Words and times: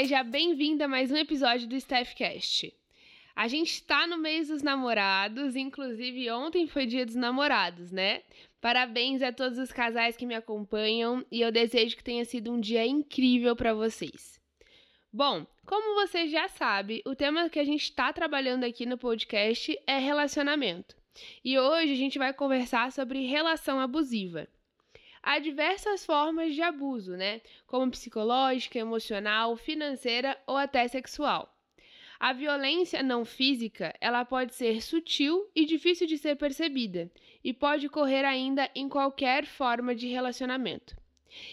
Seja 0.00 0.22
bem-vinda 0.22 0.84
a 0.84 0.88
mais 0.88 1.10
um 1.10 1.16
episódio 1.16 1.66
do 1.66 1.74
Staffcast. 1.74 2.72
A 3.34 3.48
gente 3.48 3.72
está 3.72 4.06
no 4.06 4.16
mês 4.16 4.46
dos 4.46 4.62
namorados, 4.62 5.56
inclusive 5.56 6.30
ontem 6.30 6.68
foi 6.68 6.86
dia 6.86 7.04
dos 7.04 7.16
namorados, 7.16 7.90
né? 7.90 8.22
Parabéns 8.60 9.22
a 9.22 9.32
todos 9.32 9.58
os 9.58 9.72
casais 9.72 10.16
que 10.16 10.24
me 10.24 10.36
acompanham 10.36 11.26
e 11.32 11.40
eu 11.40 11.50
desejo 11.50 11.96
que 11.96 12.04
tenha 12.04 12.24
sido 12.24 12.52
um 12.52 12.60
dia 12.60 12.86
incrível 12.86 13.56
para 13.56 13.74
vocês. 13.74 14.40
Bom, 15.12 15.44
como 15.66 16.06
você 16.06 16.28
já 16.28 16.46
sabe, 16.46 17.02
o 17.04 17.16
tema 17.16 17.50
que 17.50 17.58
a 17.58 17.64
gente 17.64 17.82
está 17.82 18.12
trabalhando 18.12 18.62
aqui 18.62 18.86
no 18.86 18.96
podcast 18.96 19.76
é 19.84 19.98
relacionamento. 19.98 20.96
E 21.44 21.58
hoje 21.58 21.94
a 21.94 21.96
gente 21.96 22.20
vai 22.20 22.32
conversar 22.32 22.92
sobre 22.92 23.26
relação 23.26 23.80
abusiva. 23.80 24.46
Há 25.30 25.38
diversas 25.40 26.06
formas 26.06 26.54
de 26.54 26.62
abuso, 26.62 27.14
né? 27.14 27.42
Como 27.66 27.90
psicológica, 27.90 28.78
emocional, 28.78 29.58
financeira 29.58 30.34
ou 30.46 30.56
até 30.56 30.88
sexual. 30.88 31.54
A 32.18 32.32
violência 32.32 33.02
não 33.02 33.26
física, 33.26 33.94
ela 34.00 34.24
pode 34.24 34.54
ser 34.54 34.80
sutil 34.80 35.46
e 35.54 35.66
difícil 35.66 36.06
de 36.06 36.16
ser 36.16 36.36
percebida, 36.36 37.12
e 37.44 37.52
pode 37.52 37.88
ocorrer 37.88 38.24
ainda 38.24 38.70
em 38.74 38.88
qualquer 38.88 39.44
forma 39.44 39.94
de 39.94 40.08
relacionamento. 40.08 40.96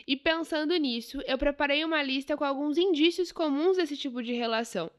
E 0.08 0.16
pensando 0.16 0.74
nisso, 0.78 1.22
eu 1.26 1.38
preparei 1.38 1.84
uma 1.84 2.02
lista 2.02 2.38
com 2.38 2.46
alguns 2.46 2.78
indícios 2.78 3.30
comuns 3.34 3.76
desse 3.76 3.98
tipo 3.98 4.24
de 4.24 4.32
relação. 4.32 4.90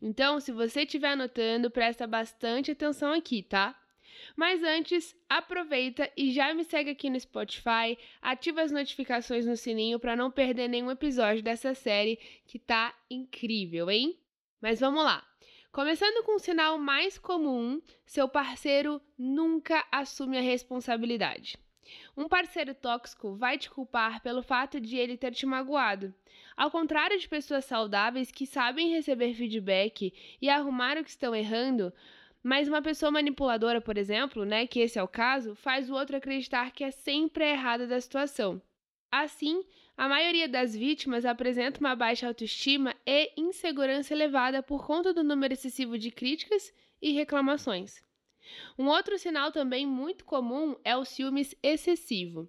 Então, 0.00 0.38
se 0.38 0.52
você 0.52 0.82
estiver 0.82 1.14
anotando, 1.14 1.68
presta 1.68 2.06
bastante 2.06 2.70
atenção 2.70 3.12
aqui, 3.12 3.42
tá? 3.42 3.76
Mas 4.36 4.62
antes, 4.62 5.16
aproveita 5.28 6.10
e 6.16 6.32
já 6.32 6.52
me 6.54 6.64
segue 6.64 6.90
aqui 6.90 7.10
no 7.10 7.18
Spotify, 7.18 7.98
ativa 8.20 8.62
as 8.62 8.72
notificações 8.72 9.46
no 9.46 9.56
sininho 9.56 9.98
para 9.98 10.16
não 10.16 10.30
perder 10.30 10.68
nenhum 10.68 10.90
episódio 10.90 11.42
dessa 11.42 11.74
série 11.74 12.18
que 12.46 12.58
tá 12.58 12.94
incrível, 13.10 13.90
hein? 13.90 14.18
Mas 14.60 14.80
vamos 14.80 15.02
lá. 15.02 15.26
Começando 15.72 16.24
com 16.24 16.34
o 16.34 16.40
sinal 16.40 16.78
mais 16.78 17.16
comum, 17.16 17.80
seu 18.04 18.28
parceiro 18.28 19.00
nunca 19.16 19.86
assume 19.92 20.36
a 20.36 20.42
responsabilidade. 20.42 21.56
Um 22.16 22.28
parceiro 22.28 22.74
tóxico 22.74 23.34
vai 23.34 23.56
te 23.56 23.70
culpar 23.70 24.20
pelo 24.20 24.42
fato 24.42 24.80
de 24.80 24.96
ele 24.96 25.16
ter 25.16 25.32
te 25.32 25.46
magoado. 25.46 26.14
Ao 26.56 26.70
contrário 26.70 27.18
de 27.18 27.28
pessoas 27.28 27.64
saudáveis 27.64 28.30
que 28.30 28.46
sabem 28.46 28.90
receber 28.90 29.34
feedback 29.34 30.12
e 30.40 30.48
arrumar 30.48 30.98
o 30.98 31.04
que 31.04 31.10
estão 31.10 31.34
errando, 31.34 31.92
mas 32.42 32.68
uma 32.68 32.80
pessoa 32.80 33.10
manipuladora, 33.10 33.80
por 33.80 33.98
exemplo, 33.98 34.44
né, 34.44 34.66
que 34.66 34.80
esse 34.80 34.98
é 34.98 35.02
o 35.02 35.08
caso, 35.08 35.54
faz 35.54 35.90
o 35.90 35.94
outro 35.94 36.16
acreditar 36.16 36.72
que 36.72 36.84
é 36.84 36.90
sempre 36.90 37.44
a 37.44 37.50
errada 37.50 37.86
da 37.86 38.00
situação. 38.00 38.60
Assim, 39.10 39.64
a 39.96 40.08
maioria 40.08 40.48
das 40.48 40.74
vítimas 40.74 41.26
apresenta 41.26 41.80
uma 41.80 41.94
baixa 41.94 42.26
autoestima 42.26 42.94
e 43.06 43.30
insegurança 43.36 44.14
elevada 44.14 44.62
por 44.62 44.86
conta 44.86 45.12
do 45.12 45.22
número 45.22 45.52
excessivo 45.52 45.98
de 45.98 46.10
críticas 46.10 46.72
e 47.02 47.12
reclamações. 47.12 48.02
Um 48.78 48.86
outro 48.86 49.18
sinal 49.18 49.52
também 49.52 49.86
muito 49.86 50.24
comum 50.24 50.76
é 50.84 50.96
o 50.96 51.04
ciúmes 51.04 51.54
excessivo. 51.62 52.48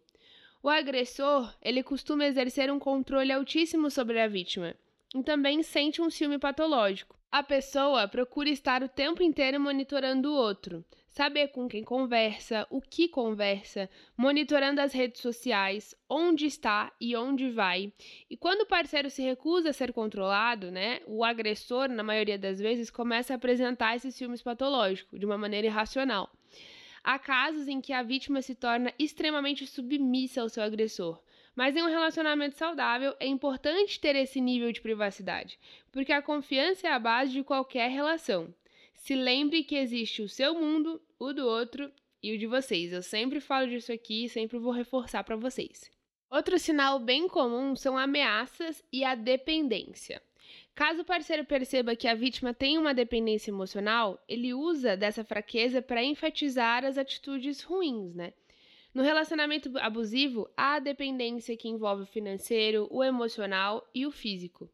O 0.63 0.69
agressor, 0.69 1.53
ele 1.61 1.83
costuma 1.83 2.25
exercer 2.25 2.71
um 2.71 2.79
controle 2.79 3.31
altíssimo 3.31 3.89
sobre 3.89 4.19
a 4.19 4.27
vítima 4.27 4.75
e 5.13 5.23
também 5.23 5.63
sente 5.63 6.01
um 6.01 6.09
ciúme 6.09 6.37
patológico. 6.37 7.20
A 7.31 7.41
pessoa 7.41 8.09
procura 8.09 8.49
estar 8.49 8.83
o 8.83 8.89
tempo 8.89 9.23
inteiro 9.23 9.57
monitorando 9.57 10.29
o 10.29 10.35
outro, 10.35 10.83
saber 11.07 11.47
com 11.47 11.65
quem 11.65 11.81
conversa, 11.81 12.67
o 12.69 12.81
que 12.81 13.07
conversa, 13.07 13.89
monitorando 14.17 14.81
as 14.81 14.91
redes 14.91 15.21
sociais, 15.21 15.95
onde 16.09 16.45
está 16.45 16.91
e 16.99 17.15
onde 17.15 17.49
vai. 17.49 17.93
E 18.29 18.35
quando 18.35 18.63
o 18.63 18.65
parceiro 18.65 19.09
se 19.09 19.21
recusa 19.21 19.69
a 19.69 19.73
ser 19.73 19.93
controlado, 19.93 20.69
né, 20.71 20.99
o 21.07 21.23
agressor, 21.23 21.87
na 21.87 22.03
maioria 22.03 22.37
das 22.37 22.59
vezes, 22.59 22.91
começa 22.91 23.33
a 23.33 23.37
apresentar 23.37 23.95
esse 23.95 24.11
ciúmes 24.11 24.41
patológico 24.41 25.17
de 25.17 25.25
uma 25.25 25.37
maneira 25.37 25.67
irracional. 25.67 26.29
Há 27.01 27.17
casos 27.17 27.69
em 27.69 27.79
que 27.79 27.93
a 27.93 28.03
vítima 28.03 28.41
se 28.41 28.55
torna 28.55 28.93
extremamente 28.99 29.65
submissa 29.65 30.41
ao 30.41 30.49
seu 30.49 30.61
agressor, 30.63 31.17
mas 31.55 31.75
em 31.75 31.81
um 31.81 31.89
relacionamento 31.89 32.55
saudável 32.55 33.15
é 33.19 33.27
importante 33.27 33.99
ter 33.99 34.15
esse 34.15 34.39
nível 34.39 34.71
de 34.71 34.81
privacidade, 34.81 35.59
porque 35.91 36.11
a 36.11 36.21
confiança 36.21 36.87
é 36.87 36.91
a 36.91 36.99
base 36.99 37.31
de 37.31 37.43
qualquer 37.43 37.89
relação. 37.89 38.53
Se 38.93 39.15
lembre 39.15 39.63
que 39.63 39.75
existe 39.75 40.21
o 40.21 40.29
seu 40.29 40.53
mundo, 40.53 41.01
o 41.17 41.33
do 41.33 41.45
outro 41.45 41.91
e 42.21 42.33
o 42.33 42.37
de 42.37 42.47
vocês. 42.47 42.93
Eu 42.93 43.01
sempre 43.01 43.39
falo 43.39 43.67
disso 43.67 43.91
aqui 43.91 44.25
e 44.25 44.29
sempre 44.29 44.57
vou 44.57 44.71
reforçar 44.71 45.23
para 45.23 45.35
vocês. 45.35 45.89
Outro 46.29 46.57
sinal 46.57 46.99
bem 46.99 47.27
comum 47.27 47.75
são 47.75 47.97
ameaças 47.97 48.83
e 48.91 49.03
a 49.03 49.15
dependência. 49.15 50.21
Caso 50.73 51.01
o 51.01 51.05
parceiro 51.05 51.43
perceba 51.43 51.95
que 51.95 52.07
a 52.07 52.15
vítima 52.15 52.53
tem 52.53 52.77
uma 52.77 52.93
dependência 52.93 53.51
emocional, 53.51 54.23
ele 54.27 54.53
usa 54.53 54.95
dessa 54.95 55.23
fraqueza 55.23 55.81
para 55.81 56.03
enfatizar 56.03 56.85
as 56.85 56.97
atitudes 56.97 57.61
ruins, 57.61 58.15
né? 58.15 58.33
No 58.93 59.03
relacionamento 59.03 59.71
abusivo, 59.77 60.49
há 60.55 60.75
a 60.75 60.79
dependência 60.79 61.55
que 61.55 61.69
envolve 61.69 62.03
o 62.03 62.07
financeiro, 62.07 62.87
o 62.91 63.01
emocional 63.03 63.87
e 63.95 64.05
o 64.05 64.11
físico. 64.11 64.69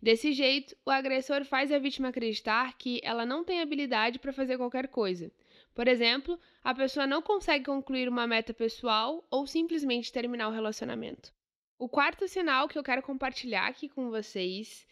Desse 0.00 0.32
jeito, 0.32 0.76
o 0.86 0.90
agressor 0.90 1.44
faz 1.44 1.70
a 1.70 1.78
vítima 1.78 2.08
acreditar 2.08 2.78
que 2.78 3.00
ela 3.02 3.26
não 3.26 3.44
tem 3.44 3.60
habilidade 3.60 4.18
para 4.18 4.32
fazer 4.32 4.56
qualquer 4.56 4.88
coisa. 4.88 5.30
Por 5.74 5.86
exemplo, 5.86 6.38
a 6.64 6.74
pessoa 6.74 7.06
não 7.06 7.20
consegue 7.20 7.66
concluir 7.66 8.08
uma 8.08 8.26
meta 8.26 8.54
pessoal 8.54 9.26
ou 9.30 9.46
simplesmente 9.46 10.12
terminar 10.12 10.48
o 10.48 10.52
relacionamento. 10.52 11.32
O 11.78 11.88
quarto 11.88 12.26
sinal 12.26 12.68
que 12.68 12.78
eu 12.78 12.82
quero 12.82 13.02
compartilhar 13.02 13.66
aqui 13.66 13.88
com 13.88 14.08
vocês 14.08 14.86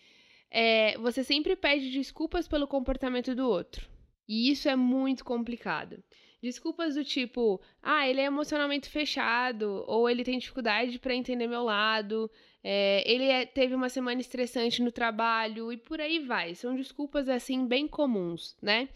é 0.50 0.98
você 0.98 1.24
sempre 1.24 1.56
pede 1.56 1.90
desculpas 1.90 2.46
pelo 2.46 2.68
comportamento 2.68 3.34
do 3.34 3.48
outro. 3.48 3.88
E 4.28 4.50
isso 4.50 4.68
é 4.68 4.76
muito 4.76 5.24
complicado. 5.24 6.02
Desculpas 6.42 6.94
do 6.94 7.04
tipo, 7.04 7.60
ah, 7.82 8.06
ele 8.06 8.20
é 8.20 8.24
emocionalmente 8.24 8.88
fechado, 8.88 9.84
ou 9.86 10.08
ele 10.08 10.22
tem 10.22 10.38
dificuldade 10.38 10.98
para 10.98 11.14
entender 11.14 11.46
meu 11.46 11.64
lado, 11.64 12.30
é, 12.62 13.02
ele 13.10 13.24
é, 13.24 13.46
teve 13.46 13.74
uma 13.74 13.88
semana 13.88 14.20
estressante 14.20 14.82
no 14.82 14.92
trabalho 14.92 15.72
e 15.72 15.76
por 15.76 16.00
aí 16.00 16.18
vai. 16.18 16.54
São 16.54 16.74
desculpas 16.74 17.28
assim 17.28 17.66
bem 17.66 17.88
comuns, 17.88 18.56
né? 18.60 18.88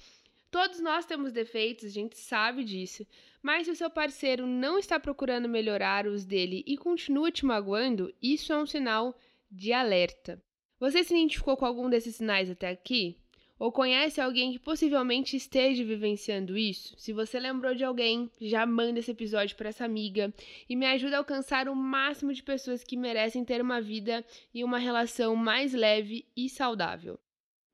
Todos 0.50 0.80
nós 0.80 1.06
temos 1.06 1.32
defeitos, 1.32 1.84
a 1.84 1.88
gente 1.88 2.18
sabe 2.18 2.64
disso, 2.64 3.06
mas 3.40 3.66
se 3.66 3.72
o 3.72 3.76
seu 3.76 3.88
parceiro 3.88 4.46
não 4.46 4.78
está 4.78 4.98
procurando 4.98 5.48
melhorar 5.48 6.08
os 6.08 6.24
dele 6.24 6.64
e 6.66 6.76
continua 6.76 7.30
te 7.30 7.46
magoando, 7.46 8.12
isso 8.20 8.52
é 8.52 8.58
um 8.58 8.66
sinal 8.66 9.16
de 9.48 9.72
alerta. 9.72 10.42
Você 10.80 11.04
se 11.04 11.14
identificou 11.14 11.56
com 11.56 11.64
algum 11.64 11.88
desses 11.88 12.16
sinais 12.16 12.50
até 12.50 12.70
aqui? 12.70 13.19
Ou 13.60 13.71
conhece 13.71 14.22
alguém 14.22 14.53
que 14.53 14.59
possivelmente 14.59 15.37
esteja 15.37 15.84
vivenciando 15.84 16.56
isso? 16.56 16.94
Se 16.97 17.12
você 17.12 17.38
lembrou 17.38 17.75
de 17.75 17.84
alguém, 17.84 18.31
já 18.41 18.65
manda 18.65 18.98
esse 18.98 19.10
episódio 19.10 19.54
para 19.54 19.69
essa 19.69 19.84
amiga 19.84 20.32
e 20.66 20.75
me 20.75 20.87
ajuda 20.87 21.16
a 21.16 21.19
alcançar 21.19 21.69
o 21.69 21.76
máximo 21.76 22.32
de 22.32 22.43
pessoas 22.43 22.82
que 22.82 22.97
merecem 22.97 23.44
ter 23.44 23.60
uma 23.60 23.78
vida 23.78 24.25
e 24.54 24.65
uma 24.65 24.78
relação 24.78 25.37
mais 25.37 25.75
leve 25.75 26.26
e 26.34 26.49
saudável. 26.49 27.20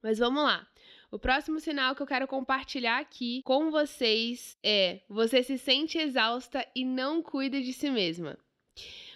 Mas 0.03 0.19
vamos 0.19 0.43
lá. 0.43 0.67
O 1.09 1.21
próximo 1.21 1.61
sinal 1.61 1.95
que 1.95 2.03
eu 2.03 2.07
quero 2.07 2.27
compartilhar 2.27 2.99
aqui 2.99 3.41
com 3.45 3.71
vocês 3.71 4.59
é: 4.65 5.03
você 5.09 5.41
se 5.41 5.57
sente 5.57 5.99
exausta 5.99 6.67
e 6.75 6.85
não 6.85 7.23
cuida 7.23 7.61
de 7.63 7.73
si 7.73 7.89
mesma. 7.91 8.37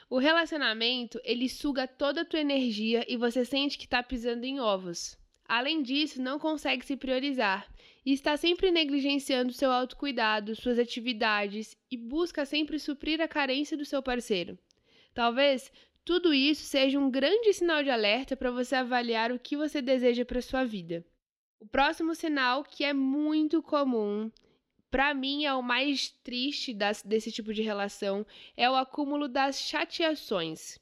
O 0.09 0.19
relacionamento, 0.19 1.21
ele 1.25 1.49
suga 1.49 1.89
toda 1.89 2.21
a 2.21 2.25
tua 2.25 2.39
energia 2.39 3.05
e 3.09 3.17
você 3.17 3.45
sente 3.45 3.77
que 3.77 3.87
está 3.87 4.05
pisando 4.05 4.45
em 4.45 4.61
ovos. 4.61 5.20
Além 5.51 5.83
disso, 5.83 6.23
não 6.23 6.39
consegue 6.39 6.87
se 6.87 6.97
priorizar 6.97 7.69
e 8.07 8.13
está 8.13 8.37
sempre 8.37 8.71
negligenciando 8.71 9.53
seu 9.53 9.73
autocuidado, 9.73 10.55
suas 10.55 10.79
atividades 10.79 11.77
e 11.91 11.97
busca 11.97 12.47
sempre 12.47 12.79
suprir 12.79 13.21
a 13.21 13.27
carência 13.27 13.77
do 13.77 13.85
seu 13.85 14.01
parceiro. 14.01 14.57
Talvez 15.13 15.73
tudo 16.05 16.33
isso 16.33 16.63
seja 16.63 17.01
um 17.01 17.11
grande 17.11 17.53
sinal 17.53 17.83
de 17.83 17.91
alerta 17.91 18.37
para 18.37 18.53
você 18.53 18.77
avaliar 18.77 19.33
o 19.33 19.41
que 19.41 19.57
você 19.57 19.83
deseja 19.83 20.25
para 20.25 20.41
sua 20.41 20.63
vida. 20.63 21.05
O 21.59 21.67
próximo 21.67 22.15
sinal, 22.15 22.63
que 22.63 22.85
é 22.85 22.93
muito 22.93 23.61
comum, 23.61 24.31
para 24.89 25.13
mim 25.13 25.47
é 25.47 25.53
o 25.53 25.61
mais 25.61 26.11
triste 26.23 26.73
das, 26.73 27.03
desse 27.03 27.33
tipo 27.33 27.53
de 27.53 27.63
relação, 27.63 28.25
é 28.57 28.71
o 28.71 28.77
acúmulo 28.77 29.27
das 29.27 29.59
chateações. 29.59 30.79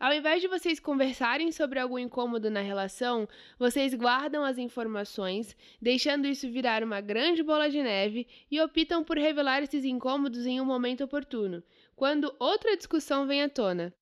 Ao 0.00 0.12
invés 0.12 0.40
de 0.40 0.46
vocês 0.46 0.78
conversarem 0.78 1.50
sobre 1.50 1.80
algum 1.80 1.98
incômodo 1.98 2.48
na 2.48 2.60
relação, 2.60 3.28
vocês 3.58 3.92
guardam 3.94 4.44
as 4.44 4.56
informações, 4.56 5.56
deixando 5.82 6.28
isso 6.28 6.48
virar 6.48 6.84
uma 6.84 7.00
grande 7.00 7.42
bola 7.42 7.68
de 7.68 7.82
neve 7.82 8.28
e 8.48 8.60
optam 8.60 9.02
por 9.02 9.18
revelar 9.18 9.60
esses 9.60 9.84
incômodos 9.84 10.46
em 10.46 10.60
um 10.60 10.64
momento 10.64 11.02
oportuno, 11.02 11.64
quando 11.96 12.32
outra 12.38 12.76
discussão 12.76 13.26
vem 13.26 13.42
à 13.42 13.48
tona. 13.48 13.92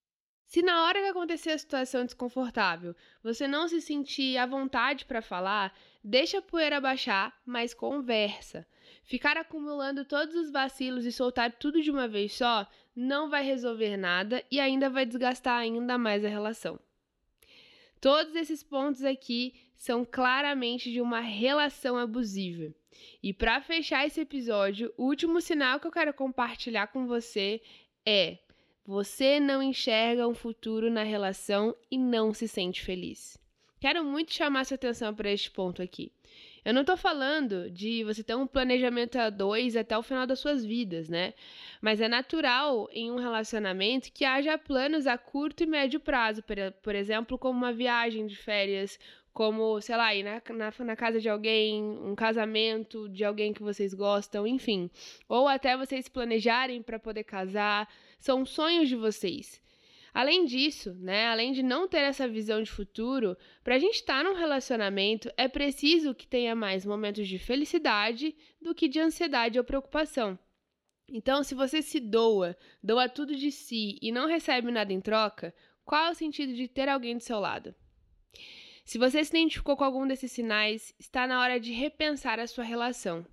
Se 0.46 0.62
na 0.62 0.84
hora 0.84 1.00
que 1.00 1.08
acontecer 1.08 1.52
a 1.52 1.58
situação 1.58 2.04
desconfortável 2.04 2.94
você 3.22 3.48
não 3.48 3.66
se 3.66 3.81
sentir 3.81 4.37
à 4.37 4.44
vontade 4.44 5.06
para 5.06 5.22
falar, 5.22 5.75
deixa 6.04 6.38
a 6.38 6.43
poeira 6.43 6.78
baixar, 6.78 7.34
mas 7.44 7.72
conversa. 7.72 8.66
Ficar 9.02 9.38
acumulando 9.38 10.04
todos 10.04 10.34
os 10.37 10.50
vacilos 10.50 11.06
e 11.06 11.10
soltar 11.10 11.52
tudo 11.52 11.81
de 11.81 11.90
uma 11.90 12.06
vez 12.06 12.34
só 12.34 12.69
não 12.96 13.28
vai 13.28 13.44
resolver 13.44 13.98
nada 13.98 14.43
e 14.50 14.58
ainda 14.58 14.88
vai 14.88 15.04
desgastar 15.04 15.58
ainda 15.58 15.98
mais 15.98 16.25
a 16.25 16.28
relação. 16.28 16.81
Todos 18.00 18.34
esses 18.34 18.62
pontos 18.62 19.04
aqui 19.04 19.54
são 19.76 20.04
claramente 20.04 20.90
de 20.90 21.00
uma 21.00 21.20
relação 21.20 21.98
abusiva. 21.98 22.75
E 23.22 23.32
para 23.32 23.60
fechar 23.60 24.06
esse 24.06 24.20
episódio, 24.20 24.93
o 24.96 25.04
último 25.04 25.40
sinal 25.40 25.78
que 25.78 25.87
eu 25.87 25.93
quero 25.93 26.14
compartilhar 26.14 26.87
com 26.87 27.06
você 27.06 27.60
é: 28.04 28.38
você 28.84 29.38
não 29.38 29.62
enxerga 29.62 30.26
um 30.26 30.34
futuro 30.34 30.90
na 30.90 31.02
relação 31.02 31.76
e 31.90 31.98
não 31.98 32.32
se 32.32 32.48
sente 32.48 32.82
feliz. 32.82 33.37
Quero 33.78 34.02
muito 34.04 34.32
chamar 34.32 34.64
sua 34.64 34.76
atenção 34.76 35.14
para 35.14 35.31
este 35.31 35.50
ponto 35.50 35.82
aqui. 35.82 36.10
Eu 36.66 36.74
não 36.74 36.80
estou 36.80 36.96
falando 36.96 37.70
de 37.70 38.02
você 38.02 38.24
ter 38.24 38.34
um 38.34 38.44
planejamento 38.44 39.16
a 39.20 39.30
dois 39.30 39.76
até 39.76 39.96
o 39.96 40.02
final 40.02 40.26
das 40.26 40.40
suas 40.40 40.64
vidas, 40.64 41.08
né? 41.08 41.32
Mas 41.80 42.00
é 42.00 42.08
natural 42.08 42.88
em 42.90 43.08
um 43.08 43.18
relacionamento 43.18 44.10
que 44.12 44.24
haja 44.24 44.58
planos 44.58 45.06
a 45.06 45.16
curto 45.16 45.62
e 45.62 45.66
médio 45.66 46.00
prazo, 46.00 46.42
por 46.82 46.96
exemplo, 46.96 47.38
como 47.38 47.56
uma 47.56 47.72
viagem 47.72 48.26
de 48.26 48.34
férias, 48.34 48.98
como, 49.32 49.80
sei 49.80 49.96
lá, 49.96 50.12
ir 50.12 50.24
na, 50.24 50.42
na, 50.50 50.72
na, 50.84 50.96
casa 50.96 51.20
de 51.20 51.28
alguém, 51.28 51.84
um 51.84 52.16
casamento 52.16 53.08
de 53.10 53.22
alguém 53.24 53.54
que 53.54 53.62
vocês 53.62 53.94
gostam, 53.94 54.44
enfim. 54.44 54.90
Ou 55.28 55.46
até 55.46 55.76
vocês 55.76 56.08
planejarem 56.08 56.82
para 56.82 56.98
poder 56.98 57.22
casar. 57.22 57.88
São 58.19 58.44
sonhos 58.44 58.88
de 58.88 58.96
vocês. 58.96 59.62
Além 60.16 60.46
disso, 60.46 60.94
né, 60.94 61.26
além 61.26 61.52
de 61.52 61.62
não 61.62 61.86
ter 61.86 61.98
essa 61.98 62.26
visão 62.26 62.62
de 62.62 62.70
futuro, 62.70 63.36
para 63.62 63.74
a 63.74 63.78
gente 63.78 63.96
estar 63.96 64.24
tá 64.24 64.24
num 64.24 64.34
relacionamento 64.34 65.30
é 65.36 65.46
preciso 65.46 66.14
que 66.14 66.26
tenha 66.26 66.54
mais 66.54 66.86
momentos 66.86 67.28
de 67.28 67.38
felicidade 67.38 68.34
do 68.58 68.74
que 68.74 68.88
de 68.88 68.98
ansiedade 68.98 69.58
ou 69.58 69.64
preocupação. 69.64 70.38
Então, 71.06 71.42
se 71.42 71.54
você 71.54 71.82
se 71.82 72.00
doa, 72.00 72.56
doa 72.82 73.10
tudo 73.10 73.36
de 73.36 73.52
si 73.52 73.98
e 74.00 74.10
não 74.10 74.26
recebe 74.26 74.70
nada 74.70 74.90
em 74.90 75.02
troca, 75.02 75.54
qual 75.84 76.06
é 76.06 76.10
o 76.12 76.14
sentido 76.14 76.54
de 76.54 76.66
ter 76.66 76.88
alguém 76.88 77.19
do 77.19 77.22
seu 77.22 77.38
lado? 77.38 77.74
Se 78.86 78.96
você 78.96 79.22
se 79.22 79.36
identificou 79.36 79.76
com 79.76 79.84
algum 79.84 80.06
desses 80.06 80.32
sinais, 80.32 80.94
está 80.98 81.26
na 81.26 81.42
hora 81.42 81.60
de 81.60 81.74
repensar 81.74 82.40
a 82.40 82.46
sua 82.46 82.64
relação. 82.64 83.26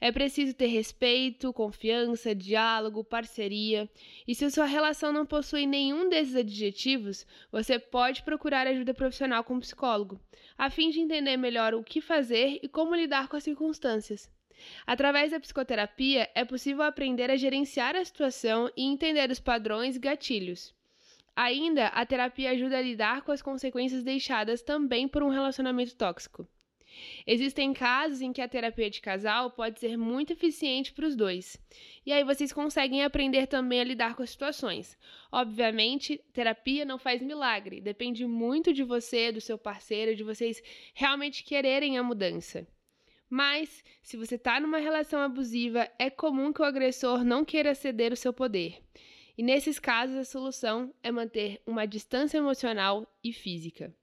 É 0.00 0.12
preciso 0.12 0.54
ter 0.54 0.66
respeito, 0.66 1.52
confiança, 1.52 2.34
diálogo, 2.34 3.04
parceria. 3.04 3.88
E 4.26 4.34
se 4.34 4.50
sua 4.50 4.66
relação 4.66 5.12
não 5.12 5.24
possui 5.24 5.66
nenhum 5.66 6.08
desses 6.08 6.36
adjetivos, 6.36 7.26
você 7.50 7.78
pode 7.78 8.22
procurar 8.22 8.66
ajuda 8.66 8.94
profissional 8.94 9.42
com 9.44 9.54
um 9.54 9.60
psicólogo, 9.60 10.20
a 10.56 10.70
fim 10.70 10.90
de 10.90 11.00
entender 11.00 11.36
melhor 11.36 11.74
o 11.74 11.82
que 11.82 12.00
fazer 12.00 12.58
e 12.62 12.68
como 12.68 12.94
lidar 12.94 13.28
com 13.28 13.36
as 13.36 13.44
circunstâncias. 13.44 14.30
Através 14.86 15.30
da 15.30 15.40
psicoterapia, 15.40 16.30
é 16.34 16.44
possível 16.44 16.82
aprender 16.82 17.30
a 17.30 17.36
gerenciar 17.36 17.94
a 17.94 18.04
situação 18.04 18.70
e 18.76 18.84
entender 18.84 19.30
os 19.30 19.40
padrões 19.40 19.96
e 19.96 19.98
gatilhos. 19.98 20.74
Ainda, 21.34 21.88
a 21.88 22.06
terapia 22.06 22.50
ajuda 22.50 22.78
a 22.78 22.82
lidar 22.82 23.20
com 23.20 23.30
as 23.30 23.42
consequências 23.42 24.02
deixadas 24.02 24.62
também 24.62 25.06
por 25.06 25.22
um 25.22 25.28
relacionamento 25.28 25.94
tóxico. 25.94 26.48
Existem 27.26 27.72
casos 27.72 28.20
em 28.20 28.32
que 28.32 28.40
a 28.40 28.48
terapia 28.48 28.90
de 28.90 29.00
casal 29.00 29.50
pode 29.50 29.80
ser 29.80 29.96
muito 29.96 30.32
eficiente 30.32 30.92
para 30.92 31.06
os 31.06 31.16
dois. 31.16 31.56
E 32.04 32.12
aí 32.12 32.24
vocês 32.24 32.52
conseguem 32.52 33.02
aprender 33.02 33.46
também 33.46 33.80
a 33.80 33.84
lidar 33.84 34.14
com 34.14 34.22
as 34.22 34.30
situações. 34.30 34.96
Obviamente, 35.30 36.20
terapia 36.32 36.84
não 36.84 36.98
faz 36.98 37.22
milagre, 37.22 37.80
depende 37.80 38.26
muito 38.26 38.72
de 38.72 38.82
você, 38.82 39.32
do 39.32 39.40
seu 39.40 39.58
parceiro, 39.58 40.14
de 40.14 40.22
vocês 40.22 40.62
realmente 40.94 41.44
quererem 41.44 41.98
a 41.98 42.02
mudança. 42.02 42.66
Mas, 43.28 43.82
se 44.02 44.16
você 44.16 44.36
está 44.36 44.60
numa 44.60 44.78
relação 44.78 45.20
abusiva, 45.20 45.90
é 45.98 46.08
comum 46.08 46.52
que 46.52 46.62
o 46.62 46.64
agressor 46.64 47.24
não 47.24 47.44
queira 47.44 47.74
ceder 47.74 48.12
o 48.12 48.16
seu 48.16 48.32
poder. 48.32 48.80
E 49.36 49.42
nesses 49.42 49.78
casos, 49.78 50.16
a 50.16 50.24
solução 50.24 50.94
é 51.02 51.10
manter 51.10 51.60
uma 51.66 51.86
distância 51.86 52.38
emocional 52.38 53.06
e 53.22 53.32
física. 53.32 53.94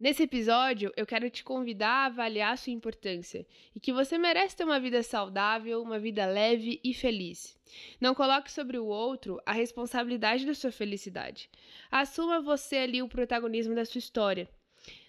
Nesse 0.00 0.22
episódio, 0.22 0.92
eu 0.96 1.04
quero 1.04 1.28
te 1.28 1.42
convidar 1.42 1.88
a 1.88 2.06
avaliar 2.06 2.56
sua 2.56 2.72
importância 2.72 3.44
e 3.74 3.80
que 3.80 3.92
você 3.92 4.16
merece 4.16 4.56
ter 4.56 4.62
uma 4.62 4.78
vida 4.78 5.02
saudável, 5.02 5.82
uma 5.82 5.98
vida 5.98 6.24
leve 6.24 6.80
e 6.84 6.94
feliz. 6.94 7.58
Não 8.00 8.14
coloque 8.14 8.52
sobre 8.52 8.78
o 8.78 8.86
outro 8.86 9.40
a 9.44 9.50
responsabilidade 9.50 10.46
da 10.46 10.54
sua 10.54 10.70
felicidade. 10.70 11.50
Assuma 11.90 12.40
você 12.40 12.76
ali 12.76 13.02
o 13.02 13.08
protagonismo 13.08 13.74
da 13.74 13.84
sua 13.84 13.98
história. 13.98 14.48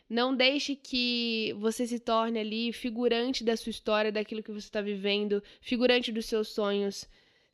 Não 0.09 0.35
deixe 0.35 0.75
que 0.75 1.53
você 1.59 1.85
se 1.85 1.99
torne 1.99 2.39
ali 2.39 2.73
figurante 2.73 3.43
da 3.43 3.55
sua 3.55 3.69
história, 3.69 4.11
daquilo 4.11 4.41
que 4.41 4.51
você 4.51 4.65
está 4.65 4.81
vivendo, 4.81 5.43
figurante 5.61 6.11
dos 6.11 6.25
seus 6.25 6.47
sonhos. 6.47 7.07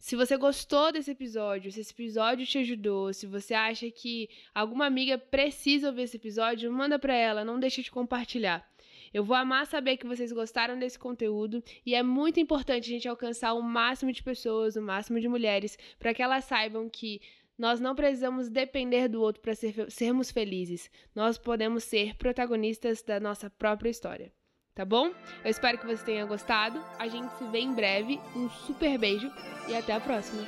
Se 0.05 0.15
você 0.15 0.37
gostou 0.37 0.91
desse 0.91 1.09
episódio, 1.09 1.71
se 1.71 1.79
esse 1.79 1.91
episódio 1.91 2.45
te 2.45 2.59
ajudou, 2.59 3.11
se 3.11 3.25
você 3.25 3.55
acha 3.55 3.89
que 3.89 4.29
alguma 4.53 4.85
amiga 4.85 5.17
precisa 5.17 5.87
ouvir 5.87 6.03
esse 6.03 6.17
episódio, 6.17 6.71
manda 6.71 6.99
para 6.99 7.15
ela, 7.15 7.43
não 7.43 7.59
deixe 7.59 7.81
de 7.81 7.89
compartilhar. 7.89 8.63
Eu 9.11 9.23
vou 9.23 9.35
amar 9.35 9.65
saber 9.65 9.97
que 9.97 10.05
vocês 10.05 10.31
gostaram 10.31 10.77
desse 10.77 10.99
conteúdo 10.99 11.63
e 11.83 11.95
é 11.95 12.03
muito 12.03 12.39
importante 12.39 12.87
a 12.87 12.93
gente 12.93 13.07
alcançar 13.07 13.53
o 13.53 13.63
máximo 13.63 14.11
de 14.11 14.21
pessoas, 14.21 14.75
o 14.75 14.81
máximo 14.83 15.19
de 15.19 15.27
mulheres, 15.27 15.75
para 15.97 16.13
que 16.13 16.21
elas 16.21 16.45
saibam 16.45 16.87
que 16.87 17.19
nós 17.57 17.79
não 17.79 17.95
precisamos 17.95 18.47
depender 18.47 19.07
do 19.07 19.19
outro 19.19 19.41
para 19.41 19.55
ser, 19.55 19.89
sermos 19.89 20.29
felizes. 20.29 20.87
Nós 21.15 21.35
podemos 21.35 21.83
ser 21.83 22.15
protagonistas 22.15 23.01
da 23.01 23.19
nossa 23.19 23.49
própria 23.49 23.89
história 23.89 24.31
tá 24.75 24.83
bom? 24.83 25.11
Eu 25.43 25.49
espero 25.49 25.77
que 25.77 25.87
você 25.87 26.03
tenha 26.03 26.25
gostado. 26.25 26.83
A 26.99 27.07
gente 27.07 27.31
se 27.37 27.45
vê 27.45 27.59
em 27.59 27.73
breve. 27.73 28.19
Um 28.35 28.49
super 28.49 28.97
beijo 28.97 29.31
e 29.69 29.75
até 29.75 29.93
a 29.93 29.99
próxima. 30.01 30.45